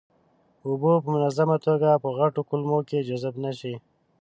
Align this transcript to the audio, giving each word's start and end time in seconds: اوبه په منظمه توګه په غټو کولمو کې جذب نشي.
اوبه 0.67 0.91
په 1.03 1.09
منظمه 1.15 1.57
توګه 1.65 1.89
په 2.03 2.09
غټو 2.17 2.41
کولمو 2.49 2.79
کې 2.89 3.05
جذب 3.09 3.35
نشي. 3.45 3.73